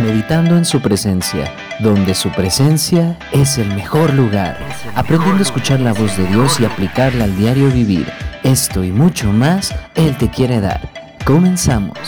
[0.00, 4.58] meditando en su presencia, donde su presencia es el mejor lugar,
[4.94, 8.06] aprendiendo a escuchar la voz de Dios y aplicarla al diario vivir.
[8.42, 10.80] Esto y mucho más Él te quiere dar.
[11.24, 11.98] Comenzamos.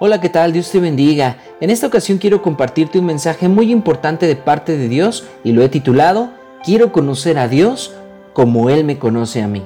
[0.00, 0.52] Hola, ¿qué tal?
[0.52, 1.36] Dios te bendiga.
[1.60, 5.62] En esta ocasión quiero compartirte un mensaje muy importante de parte de Dios y lo
[5.62, 6.30] he titulado
[6.64, 7.94] Quiero conocer a Dios
[8.32, 9.62] como Él me conoce a mí.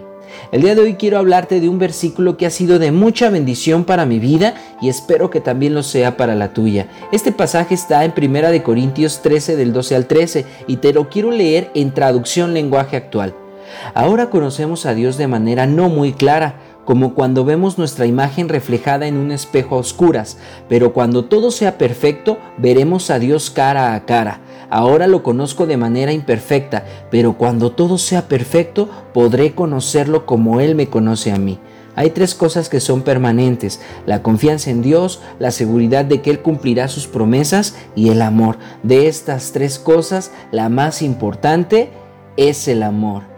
[0.50, 3.84] El día de hoy quiero hablarte de un versículo que ha sido de mucha bendición
[3.84, 6.88] para mi vida y espero que también lo sea para la tuya.
[7.12, 11.08] Este pasaje está en 1 de Corintios 13 del 12 al 13 y te lo
[11.08, 13.34] quiero leer en traducción lenguaje actual.
[13.94, 19.06] Ahora conocemos a Dios de manera no muy clara, como cuando vemos nuestra imagen reflejada
[19.06, 20.38] en un espejo a oscuras,
[20.68, 24.40] pero cuando todo sea perfecto, veremos a Dios cara a cara.
[24.72, 30.74] Ahora lo conozco de manera imperfecta, pero cuando todo sea perfecto, podré conocerlo como Él
[30.74, 31.58] me conoce a mí.
[31.94, 36.40] Hay tres cosas que son permanentes, la confianza en Dios, la seguridad de que Él
[36.40, 38.56] cumplirá sus promesas y el amor.
[38.82, 41.90] De estas tres cosas, la más importante
[42.38, 43.31] es el amor.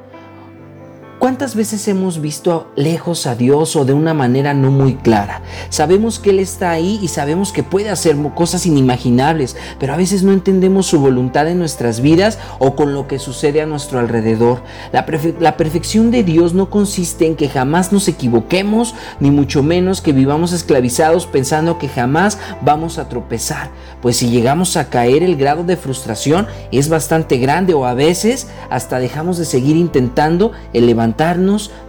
[1.24, 5.40] ¿Cuántas veces hemos visto lejos a Dios o de una manera no muy clara?
[5.70, 10.22] Sabemos que Él está ahí y sabemos que puede hacer cosas inimaginables, pero a veces
[10.22, 14.60] no entendemos su voluntad en nuestras vidas o con lo que sucede a nuestro alrededor.
[14.92, 15.06] La,
[15.40, 20.12] la perfección de Dios no consiste en que jamás nos equivoquemos, ni mucho menos que
[20.12, 23.70] vivamos esclavizados pensando que jamás vamos a tropezar,
[24.02, 28.48] pues si llegamos a caer el grado de frustración es bastante grande o a veces
[28.68, 31.13] hasta dejamos de seguir intentando el levantar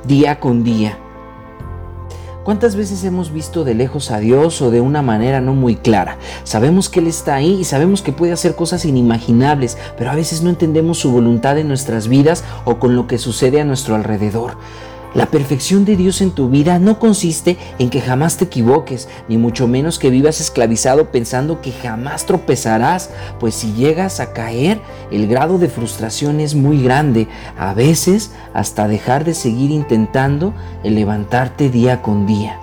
[0.06, 0.98] día con día.
[2.44, 6.20] ¿Cuántas veces hemos visto de lejos a Dios o de una manera no muy clara?
[6.44, 10.44] Sabemos que Él está ahí y sabemos que puede hacer cosas inimaginables, pero a veces
[10.44, 14.58] no entendemos su voluntad en nuestras vidas o con lo que sucede a nuestro alrededor.
[15.16, 19.38] La perfección de Dios en tu vida no consiste en que jamás te equivoques, ni
[19.38, 24.82] mucho menos que vivas esclavizado pensando que jamás tropezarás, pues si llegas a caer,
[25.12, 30.96] el grado de frustración es muy grande, a veces hasta dejar de seguir intentando el
[30.96, 32.60] levantarte día con día.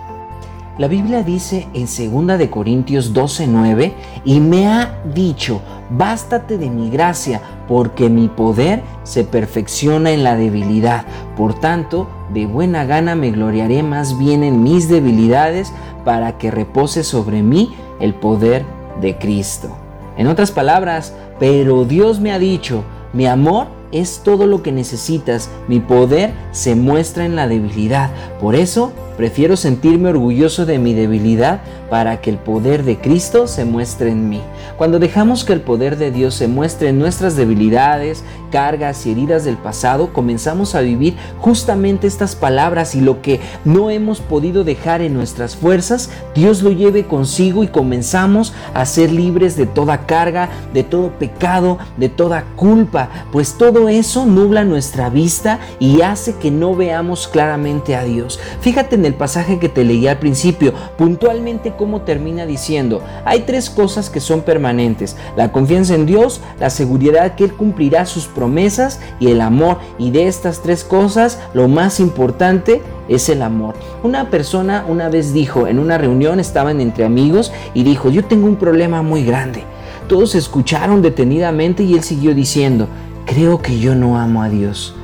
[0.77, 3.95] La Biblia dice en 2 de Corintios 12:9,
[4.27, 10.37] y me ha dicho, bástate de mi gracia, porque mi poder se perfecciona en la
[10.37, 11.05] debilidad.
[11.37, 15.73] Por tanto, de buena gana me gloriaré más bien en mis debilidades,
[16.05, 18.65] para que repose sobre mí el poder
[19.01, 19.77] de Cristo.
[20.17, 25.51] En otras palabras, pero Dios me ha dicho, mi amor es todo lo que necesitas,
[25.69, 28.11] mi poder se muestra en la debilidad.
[28.41, 33.65] Por eso Prefiero sentirme orgulloso de mi debilidad para que el poder de Cristo se
[33.65, 34.41] muestre en mí.
[34.79, 39.45] Cuando dejamos que el poder de Dios se muestre en nuestras debilidades, cargas y heridas
[39.45, 45.03] del pasado, comenzamos a vivir justamente estas palabras y lo que no hemos podido dejar
[45.03, 50.49] en nuestras fuerzas, Dios lo lleve consigo y comenzamos a ser libres de toda carga,
[50.73, 56.51] de todo pecado, de toda culpa, pues todo eso nubla nuestra vista y hace que
[56.51, 58.41] no veamos claramente a Dios.
[58.61, 63.69] Fíjate en el pasaje que te leí al principio, puntualmente cómo termina diciendo, hay tres
[63.69, 69.01] cosas que son permanentes, la confianza en Dios, la seguridad que Él cumplirá sus promesas
[69.19, 69.79] y el amor.
[69.99, 73.75] Y de estas tres cosas, lo más importante es el amor.
[74.05, 78.47] Una persona una vez dijo, en una reunión estaban entre amigos y dijo, yo tengo
[78.47, 79.65] un problema muy grande.
[80.09, 82.87] Todos escucharon detenidamente y él siguió diciendo,
[83.27, 84.95] creo que yo no amo a Dios.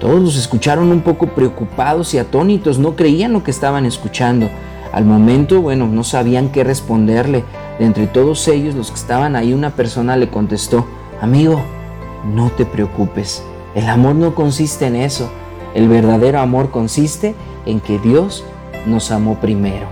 [0.00, 4.48] Todos los escucharon un poco preocupados y atónitos, no creían lo que estaban escuchando.
[4.92, 7.44] Al momento, bueno, no sabían qué responderle.
[7.78, 10.86] De entre todos ellos, los que estaban ahí, una persona le contestó,
[11.20, 11.62] amigo,
[12.24, 13.42] no te preocupes,
[13.74, 15.30] el amor no consiste en eso.
[15.74, 17.34] El verdadero amor consiste
[17.66, 18.44] en que Dios
[18.86, 19.86] nos amó primero.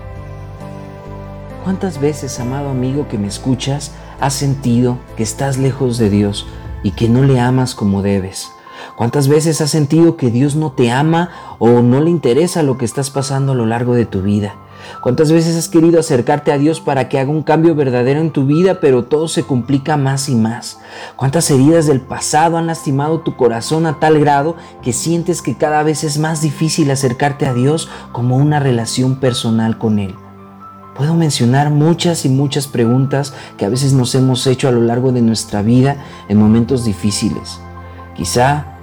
[1.64, 6.46] ¿Cuántas veces, amado amigo que me escuchas, has sentido que estás lejos de Dios
[6.82, 8.53] y que no le amas como debes?
[8.96, 12.84] ¿Cuántas veces has sentido que Dios no te ama o no le interesa lo que
[12.84, 14.54] estás pasando a lo largo de tu vida?
[15.00, 18.46] ¿Cuántas veces has querido acercarte a Dios para que haga un cambio verdadero en tu
[18.46, 20.78] vida, pero todo se complica más y más?
[21.16, 25.82] ¿Cuántas heridas del pasado han lastimado tu corazón a tal grado que sientes que cada
[25.82, 30.14] vez es más difícil acercarte a Dios como una relación personal con Él?
[30.96, 35.10] Puedo mencionar muchas y muchas preguntas que a veces nos hemos hecho a lo largo
[35.10, 35.96] de nuestra vida
[36.28, 37.58] en momentos difíciles.
[38.14, 38.73] Quizá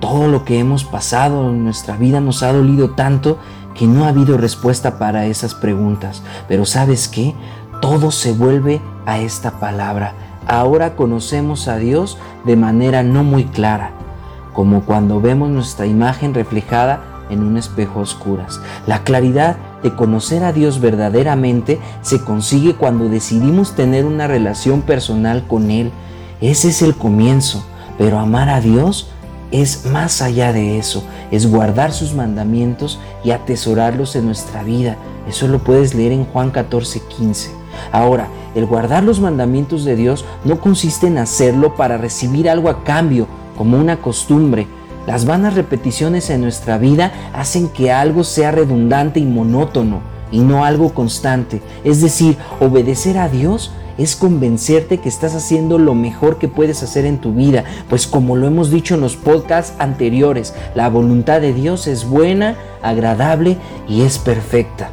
[0.00, 3.38] todo lo que hemos pasado en nuestra vida nos ha dolido tanto
[3.74, 6.22] que no ha habido respuesta para esas preguntas.
[6.48, 7.34] Pero sabes qué?
[7.80, 10.14] Todo se vuelve a esta palabra.
[10.46, 13.92] Ahora conocemos a Dios de manera no muy clara,
[14.52, 17.00] como cuando vemos nuestra imagen reflejada
[17.30, 18.60] en un espejo a oscuras.
[18.86, 25.46] La claridad de conocer a Dios verdaderamente se consigue cuando decidimos tener una relación personal
[25.46, 25.92] con Él.
[26.40, 27.64] Ese es el comienzo,
[27.96, 29.10] pero amar a Dios
[29.50, 34.96] es más allá de eso, es guardar sus mandamientos y atesorarlos en nuestra vida.
[35.28, 37.50] Eso lo puedes leer en Juan 14, 15.
[37.92, 42.84] Ahora, el guardar los mandamientos de Dios no consiste en hacerlo para recibir algo a
[42.84, 43.26] cambio,
[43.56, 44.66] como una costumbre.
[45.06, 50.00] Las vanas repeticiones en nuestra vida hacen que algo sea redundante y monótono
[50.30, 51.62] y no algo constante.
[51.84, 57.04] Es decir, obedecer a Dios es convencerte que estás haciendo lo mejor que puedes hacer
[57.04, 61.52] en tu vida, pues como lo hemos dicho en los podcasts anteriores, la voluntad de
[61.52, 63.58] Dios es buena, agradable
[63.88, 64.90] y es perfecta.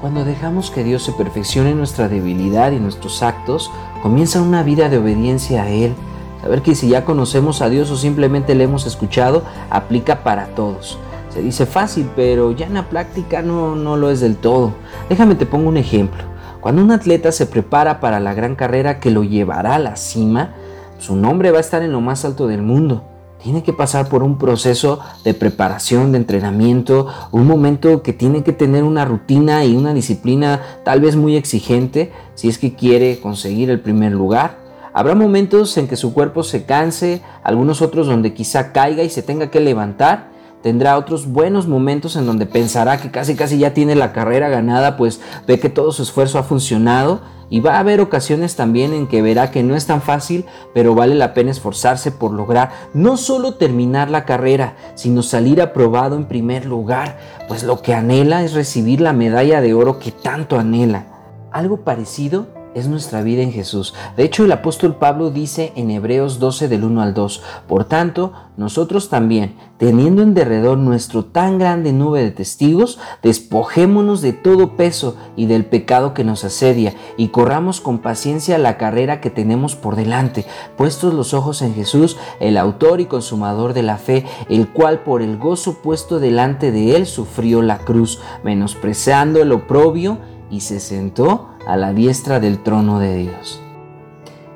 [0.00, 3.70] Cuando dejamos que Dios se perfeccione en nuestra debilidad y nuestros actos,
[4.02, 5.94] comienza una vida de obediencia a Él.
[6.42, 10.98] Saber que si ya conocemos a Dios o simplemente le hemos escuchado, aplica para todos.
[11.30, 14.72] Se dice fácil, pero ya en la práctica no, no lo es del todo.
[15.08, 16.35] Déjame te pongo un ejemplo.
[16.66, 20.52] Cuando un atleta se prepara para la gran carrera que lo llevará a la cima,
[20.98, 23.04] su nombre va a estar en lo más alto del mundo
[23.40, 28.52] tiene que pasar por un proceso de preparación, de entrenamiento, un momento que tiene que
[28.52, 33.70] tener una rutina y una disciplina tal vez muy exigente si es que quiere conseguir
[33.70, 34.58] el primer lugar.
[34.92, 39.22] Habrá momentos en que su cuerpo se canse, algunos otros donde quizá caiga y se
[39.22, 40.30] tenga que levantar.
[40.66, 44.96] Tendrá otros buenos momentos en donde pensará que casi casi ya tiene la carrera ganada,
[44.96, 49.06] pues ve que todo su esfuerzo ha funcionado y va a haber ocasiones también en
[49.06, 53.16] que verá que no es tan fácil, pero vale la pena esforzarse por lograr no
[53.16, 57.16] solo terminar la carrera, sino salir aprobado en primer lugar,
[57.46, 61.04] pues lo que anhela es recibir la medalla de oro que tanto anhela.
[61.52, 63.94] Algo parecido es nuestra vida en Jesús.
[64.18, 68.34] De hecho, el apóstol Pablo dice en Hebreos 12 del 1 al 2, por tanto,
[68.58, 75.16] nosotros también, teniendo en derredor nuestro tan grande nube de testigos, despojémonos de todo peso
[75.36, 79.96] y del pecado que nos asedia, y corramos con paciencia la carrera que tenemos por
[79.96, 80.44] delante,
[80.76, 85.22] puestos los ojos en Jesús, el autor y consumador de la fe, el cual por
[85.22, 90.18] el gozo puesto delante de él sufrió la cruz, menospreciando el oprobio,
[90.50, 93.60] y se sentó a la diestra del trono de Dios.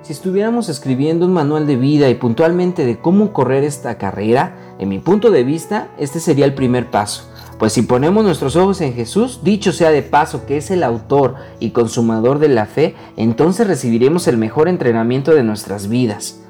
[0.02, 4.88] Si estuviéramos escribiendo un manual de vida y puntualmente de cómo correr esta carrera, en
[4.88, 7.30] mi punto de vista, este sería el primer paso.
[7.60, 11.36] Pues si ponemos nuestros ojos en Jesús, dicho sea de paso que es el autor
[11.60, 16.40] y consumador de la fe, entonces recibiremos el mejor entrenamiento de nuestras vidas.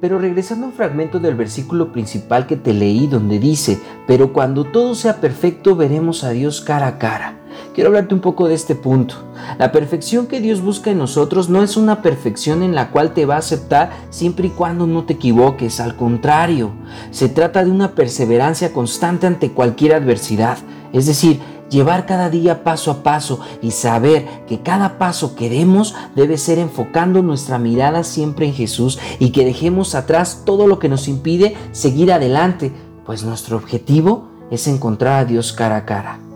[0.00, 4.64] Pero regresando a un fragmento del versículo principal que te leí donde dice, pero cuando
[4.64, 7.38] todo sea perfecto veremos a Dios cara a cara
[7.74, 9.14] quiero hablarte un poco de este punto.
[9.58, 13.26] La perfección que Dios busca en nosotros no es una perfección en la cual te
[13.26, 16.72] va a aceptar siempre y cuando no te equivoques, al contrario,
[17.10, 20.58] se trata de una perseverancia constante ante cualquier adversidad,
[20.92, 21.40] es decir,
[21.70, 26.58] llevar cada día paso a paso y saber que cada paso que demos debe ser
[26.58, 31.56] enfocando nuestra mirada siempre en Jesús y que dejemos atrás todo lo que nos impide
[31.72, 32.72] seguir adelante,
[33.04, 36.27] pues nuestro objetivo es encontrar a Dios cara a cara.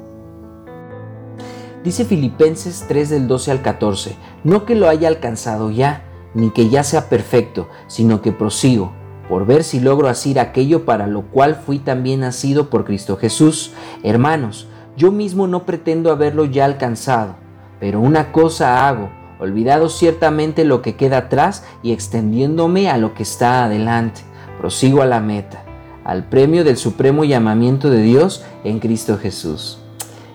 [1.85, 6.69] Dice Filipenses 3 del 12 al 14, no que lo haya alcanzado ya, ni que
[6.69, 8.93] ya sea perfecto, sino que prosigo,
[9.29, 13.73] por ver si logro asir aquello para lo cual fui también nacido por Cristo Jesús.
[14.05, 17.35] Hermanos, yo mismo no pretendo haberlo ya alcanzado,
[17.81, 23.25] pero una cosa hago, olvidado ciertamente lo que queda atrás y extendiéndome a lo que
[23.25, 24.21] está adelante.
[24.57, 25.65] Prosigo a la meta,
[26.05, 29.82] al premio del supremo llamamiento de Dios en Cristo Jesús.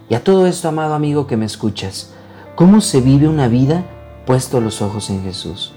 [0.09, 2.11] Y a todo esto, amado amigo que me escuchas,
[2.55, 3.83] ¿cómo se vive una vida
[4.25, 5.73] puesto los ojos en Jesús?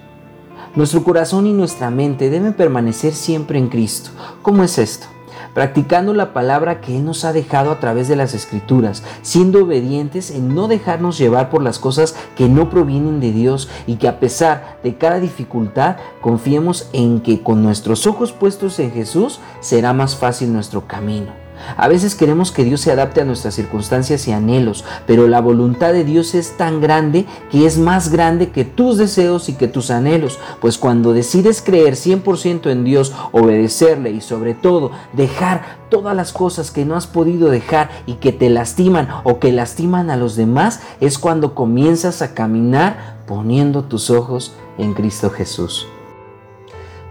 [0.76, 4.10] Nuestro corazón y nuestra mente deben permanecer siempre en Cristo.
[4.42, 5.08] ¿Cómo es esto?
[5.52, 10.30] Practicando la palabra que Él nos ha dejado a través de las Escrituras, siendo obedientes
[10.30, 14.20] en no dejarnos llevar por las cosas que no provienen de Dios y que a
[14.20, 20.14] pesar de cada dificultad confiemos en que con nuestros ojos puestos en Jesús será más
[20.14, 21.50] fácil nuestro camino.
[21.76, 25.93] A veces queremos que Dios se adapte a nuestras circunstancias y anhelos, pero la voluntad
[25.93, 29.90] de Dios es tan grande que es más grande que tus deseos y que tus
[29.90, 36.33] anhelos, pues cuando decides creer 100% en Dios, obedecerle y sobre todo dejar todas las
[36.33, 40.37] cosas que no has podido dejar y que te lastiman o que lastiman a los
[40.37, 45.87] demás, es cuando comienzas a caminar poniendo tus ojos en Cristo Jesús.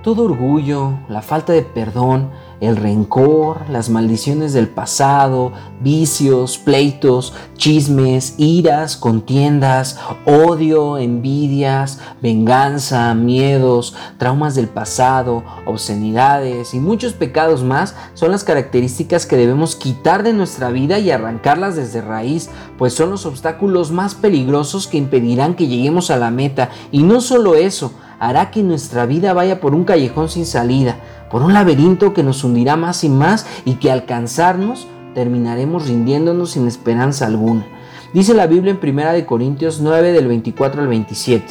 [0.03, 2.29] Todo orgullo, la falta de perdón,
[2.61, 13.95] el rencor, las maldiciones del pasado, vicios, pleitos, chismes, iras, contiendas, odio, envidias, venganza, miedos,
[14.17, 20.33] traumas del pasado, obscenidades y muchos pecados más son las características que debemos quitar de
[20.33, 25.67] nuestra vida y arrancarlas desde raíz, pues son los obstáculos más peligrosos que impedirán que
[25.67, 26.69] lleguemos a la meta.
[26.91, 30.97] Y no solo eso, hará que nuestra vida vaya por un callejón sin salida
[31.29, 36.67] por un laberinto que nos hundirá más y más y que alcanzarnos terminaremos rindiéndonos sin
[36.67, 37.65] esperanza alguna.
[38.13, 41.45] Dice la Biblia en 1 Corintios 9 del 24 al 27.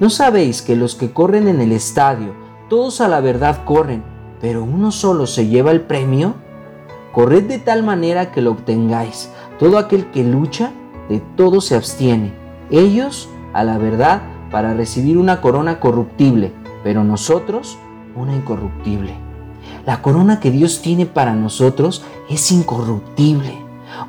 [0.00, 2.32] ¿No sabéis que los que corren en el estadio,
[2.68, 4.02] todos a la verdad corren,
[4.40, 6.34] pero uno solo se lleva el premio?
[7.12, 9.30] Corred de tal manera que lo obtengáis.
[9.58, 10.70] Todo aquel que lucha,
[11.08, 12.32] de todo se abstiene.
[12.70, 16.52] Ellos, a la verdad, para recibir una corona corruptible,
[16.84, 17.78] pero nosotros
[18.18, 19.14] una incorruptible.
[19.86, 23.58] La corona que Dios tiene para nosotros es incorruptible,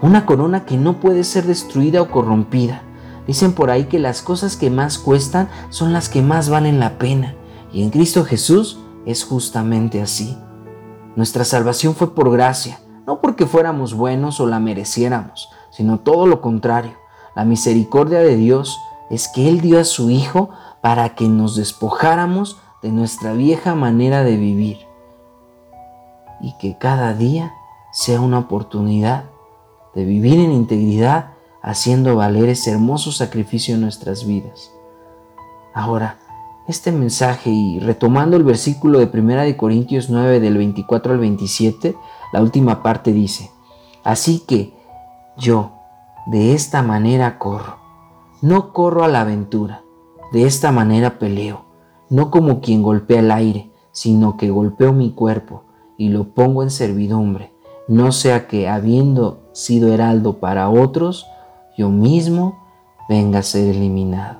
[0.01, 2.83] una corona que no puede ser destruida o corrompida.
[3.27, 6.97] Dicen por ahí que las cosas que más cuestan son las que más valen la
[6.97, 7.35] pena,
[7.71, 10.37] y en Cristo Jesús es justamente así.
[11.15, 16.41] Nuestra salvación fue por gracia, no porque fuéramos buenos o la mereciéramos, sino todo lo
[16.41, 16.93] contrario.
[17.35, 20.49] La misericordia de Dios es que Él dio a su Hijo
[20.81, 24.77] para que nos despojáramos de nuestra vieja manera de vivir
[26.41, 27.53] y que cada día
[27.91, 29.25] sea una oportunidad
[29.93, 31.31] de vivir en integridad
[31.61, 34.71] haciendo valer ese hermoso sacrificio en nuestras vidas.
[35.73, 36.17] Ahora,
[36.67, 41.97] este mensaje y retomando el versículo de 1 de Corintios 9 del 24 al 27,
[42.31, 43.51] la última parte dice,
[44.03, 44.73] así que
[45.35, 45.71] yo
[46.27, 47.77] de esta manera corro,
[48.41, 49.81] no corro a la aventura,
[50.31, 51.68] de esta manera peleo
[52.09, 55.63] no como quien golpea el aire, sino que golpeo mi cuerpo
[55.97, 57.51] y lo pongo en servidumbre,
[57.87, 61.25] no sea que, habiendo sido heraldo para otros,
[61.77, 62.59] yo mismo
[63.09, 64.39] venga a ser eliminado.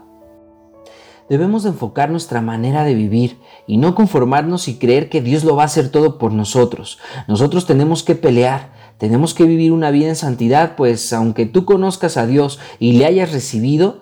[1.29, 5.63] Debemos enfocar nuestra manera de vivir y no conformarnos y creer que Dios lo va
[5.63, 6.97] a hacer todo por nosotros.
[7.27, 12.17] Nosotros tenemos que pelear, tenemos que vivir una vida en santidad, pues aunque tú conozcas
[12.17, 14.01] a Dios y le hayas recibido,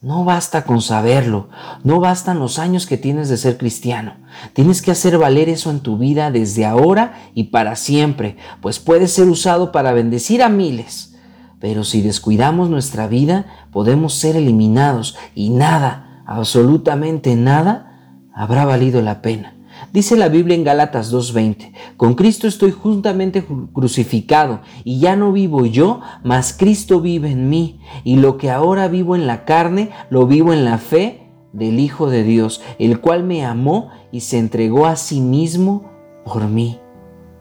[0.00, 1.48] no basta con saberlo,
[1.82, 4.14] no bastan los años que tienes de ser cristiano.
[4.52, 9.08] Tienes que hacer valer eso en tu vida desde ahora y para siempre, pues puede
[9.08, 11.16] ser usado para bendecir a miles.
[11.58, 19.20] Pero si descuidamos nuestra vida, podemos ser eliminados y nada, absolutamente nada, habrá valido la
[19.20, 19.57] pena.
[19.92, 25.64] Dice la Biblia en Gálatas 2.20, con Cristo estoy juntamente crucificado y ya no vivo
[25.64, 30.26] yo, mas Cristo vive en mí y lo que ahora vivo en la carne, lo
[30.26, 34.86] vivo en la fe del Hijo de Dios, el cual me amó y se entregó
[34.86, 35.90] a sí mismo
[36.24, 36.78] por mí.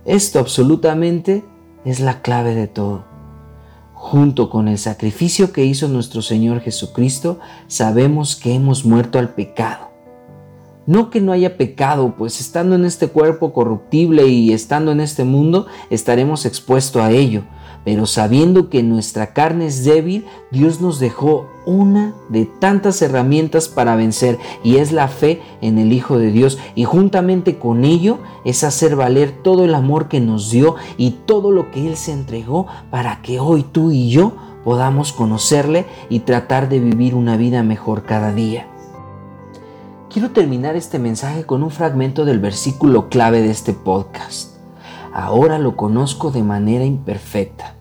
[0.05, 1.43] Esto absolutamente
[1.83, 3.05] es la clave de todo.
[3.93, 9.86] Junto con el sacrificio que hizo nuestro Señor Jesucristo, sabemos que hemos muerto al pecado
[10.87, 15.23] no que no haya pecado, pues estando en este cuerpo corruptible y estando en este
[15.25, 17.43] mundo, estaremos expuestos a ello.
[17.83, 23.95] Pero sabiendo que nuestra carne es débil, Dios nos dejó una de tantas herramientas para
[23.95, 26.57] vencer y es la fe en el Hijo de Dios.
[26.75, 31.51] Y juntamente con ello es hacer valer todo el amor que nos dio y todo
[31.51, 34.33] lo que Él se entregó para que hoy tú y yo
[34.65, 38.67] podamos conocerle y tratar de vivir una vida mejor cada día.
[40.17, 44.55] Quiero terminar este mensaje con un fragmento del versículo clave de este podcast.
[45.13, 47.75] Ahora lo conozco de manera imperfecta,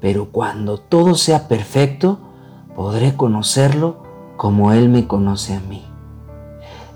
[0.00, 2.20] pero cuando todo sea perfecto,
[2.74, 4.02] podré conocerlo
[4.38, 5.84] como Él me conoce a mí.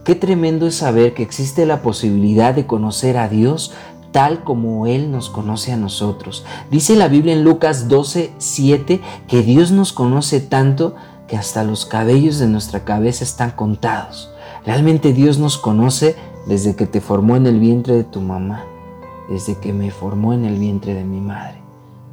[0.06, 3.74] Qué tremendo es saber que existe la posibilidad de conocer a Dios
[4.10, 6.46] tal como Él nos conoce a nosotros.
[6.70, 10.94] Dice la Biblia en Lucas 12, 7 que Dios nos conoce tanto
[11.26, 14.30] que hasta los cabellos de nuestra cabeza están contados.
[14.64, 18.64] Realmente Dios nos conoce desde que te formó en el vientre de tu mamá,
[19.28, 21.58] desde que me formó en el vientre de mi madre.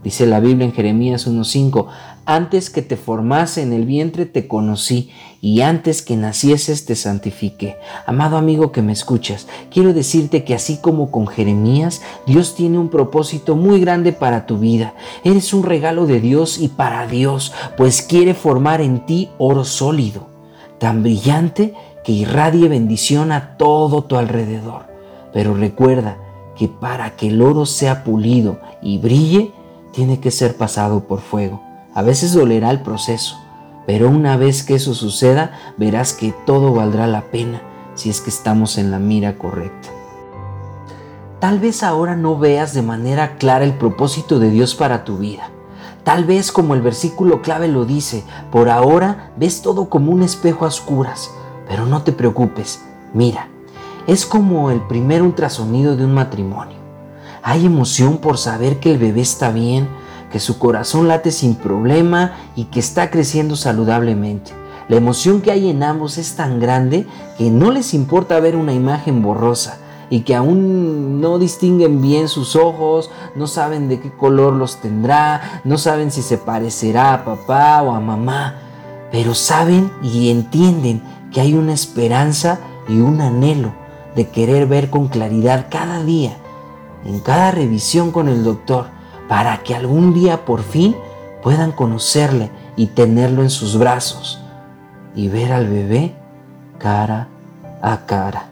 [0.06, 1.88] Dice la Biblia en Jeremías 1.5,
[2.28, 5.10] antes que te formase en el vientre te conocí
[5.42, 7.78] y antes que nacieses te santifiqué.
[8.06, 12.90] Amado amigo que me escuchas, quiero decirte que así como con Jeremías, Dios tiene un
[12.90, 14.94] propósito muy grande para tu vida.
[15.24, 20.28] Eres un regalo de Dios y para Dios, pues quiere formar en ti oro sólido,
[20.78, 21.74] tan brillante
[22.06, 24.86] que irradie bendición a todo tu alrededor.
[25.34, 26.18] Pero recuerda
[26.56, 29.52] que para que el oro sea pulido y brille,
[29.92, 31.62] tiene que ser pasado por fuego.
[31.94, 33.38] A veces dolerá el proceso,
[33.88, 37.62] pero una vez que eso suceda, verás que todo valdrá la pena
[37.96, 39.90] si es que estamos en la mira correcta.
[41.40, 45.50] Tal vez ahora no veas de manera clara el propósito de Dios para tu vida.
[46.04, 50.66] Tal vez como el versículo clave lo dice, por ahora ves todo como un espejo
[50.66, 51.32] a oscuras,
[51.68, 52.82] pero no te preocupes,
[53.14, 53.48] mira,
[54.08, 56.78] es como el primer ultrasonido de un matrimonio.
[57.42, 59.88] Hay emoción por saber que el bebé está bien,
[60.32, 64.52] que su corazón late sin problema y que está creciendo saludablemente.
[64.88, 67.08] La emoción que hay en ambos es tan grande
[67.38, 69.80] que no les importa ver una imagen borrosa
[70.12, 75.62] y que aún no distinguen bien sus ojos, no saben de qué color los tendrá,
[75.64, 78.56] no saben si se parecerá a papá o a mamá,
[79.12, 81.02] pero saben y entienden
[81.36, 83.74] que hay una esperanza y un anhelo
[84.16, 86.38] de querer ver con claridad cada día,
[87.04, 88.86] en cada revisión con el doctor,
[89.28, 90.96] para que algún día por fin
[91.44, 94.40] puedan conocerle y tenerlo en sus brazos
[95.14, 96.16] y ver al bebé
[96.78, 97.28] cara
[97.82, 98.46] a cara.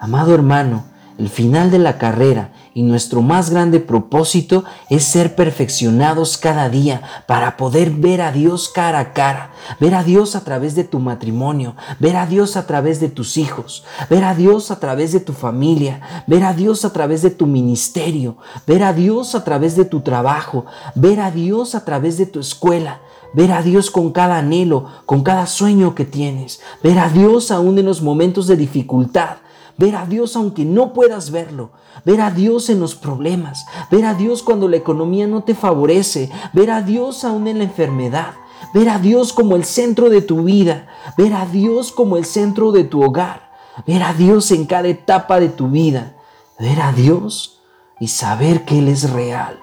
[0.00, 0.86] Amado hermano,
[1.18, 7.00] el final de la carrera y nuestro más grande propósito es ser perfeccionados cada día
[7.26, 10.98] para poder ver a Dios cara a cara, ver a Dios a través de tu
[10.98, 15.20] matrimonio, ver a Dios a través de tus hijos, ver a Dios a través de
[15.20, 19.74] tu familia, ver a Dios a través de tu ministerio, ver a Dios a través
[19.74, 23.00] de tu trabajo, ver a Dios a través de tu escuela,
[23.32, 27.78] ver a Dios con cada anhelo, con cada sueño que tienes, ver a Dios aún
[27.78, 29.36] en los momentos de dificultad,
[29.78, 31.70] ver a Dios aunque no puedas verlo,
[32.04, 36.30] ver a Dios en los problemas, ver a Dios cuando la economía no te favorece,
[36.52, 38.34] ver a Dios aún en la enfermedad,
[38.72, 42.72] ver a Dios como el centro de tu vida, ver a Dios como el centro
[42.72, 43.50] de tu hogar,
[43.86, 46.16] ver a Dios en cada etapa de tu vida,
[46.58, 47.60] ver a Dios
[48.00, 49.60] y saber que Él es real.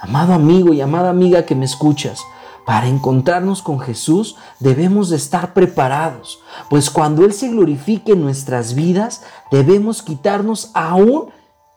[0.00, 2.20] Amado amigo y amada amiga que me escuchas,
[2.66, 8.74] para encontrarnos con Jesús debemos de estar preparados, pues cuando Él se glorifique en nuestras
[8.74, 11.26] vidas, debemos quitarnos aún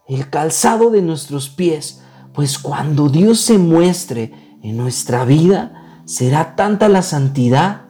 [0.08, 2.02] el calzado de nuestros pies,
[2.34, 7.84] pues cuando Dios se muestre en nuestra vida, será tanta la santidad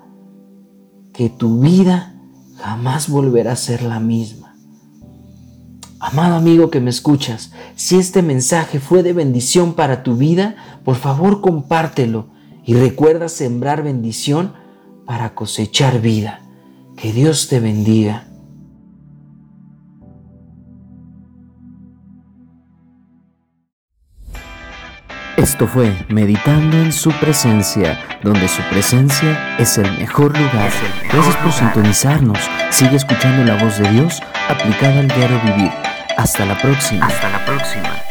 [1.14, 2.16] que tu vida
[2.58, 4.58] jamás volverá a ser la misma.
[6.02, 10.98] Amado amigo que me escuchas, si este mensaje fue de bendición para tu vida, por
[10.98, 12.38] favor compártelo
[12.70, 14.54] y recuerda sembrar bendición
[15.08, 16.42] para cosechar vida.
[16.96, 18.28] Que Dios te bendiga.
[25.36, 30.72] Esto fue Meditando en su presencia, donde su presencia es el mejor lugar.
[31.12, 32.38] Gracias por sintonizarnos.
[32.70, 35.72] Sigue escuchando la voz de Dios aplicada al diario vivir.
[36.18, 37.08] Hasta la próxima.
[37.08, 38.09] Hasta la próxima.